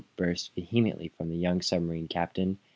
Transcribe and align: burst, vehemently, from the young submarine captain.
burst, 0.15 0.53
vehemently, 0.55 1.09
from 1.09 1.29
the 1.29 1.37
young 1.37 1.61
submarine 1.61 2.07
captain. 2.07 2.57